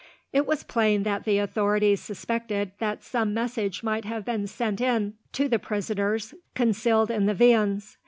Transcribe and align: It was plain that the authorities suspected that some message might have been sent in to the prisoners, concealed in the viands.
It 0.33 0.47
was 0.47 0.63
plain 0.63 1.03
that 1.03 1.25
the 1.25 1.37
authorities 1.37 2.01
suspected 2.01 2.71
that 2.79 3.03
some 3.03 3.35
message 3.35 3.83
might 3.83 4.03
have 4.05 4.25
been 4.25 4.47
sent 4.47 4.81
in 4.81 5.13
to 5.33 5.47
the 5.47 5.59
prisoners, 5.59 6.33
concealed 6.55 7.11
in 7.11 7.27
the 7.27 7.35
viands. 7.35 7.97